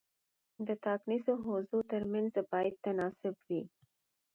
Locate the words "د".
0.67-0.69